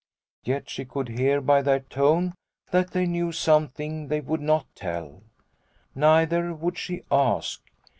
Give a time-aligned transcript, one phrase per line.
[0.43, 2.33] Yet she could hear by their tone
[2.71, 5.21] that they knew something they would not tell.
[5.93, 7.61] Neither would she ask.